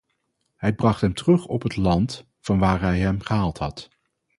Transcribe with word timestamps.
Hij 0.55 0.73
bracht 0.75 1.01
hem 1.01 1.13
terug 1.13 1.45
op 1.45 1.61
het 1.61 1.75
land, 1.77 2.25
vanwaar 2.39 2.81
hij 2.81 2.99
hem 2.99 3.21
gehaald 3.21 3.57
had. 3.57 3.89